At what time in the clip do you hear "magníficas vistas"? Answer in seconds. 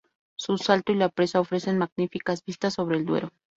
1.77-2.73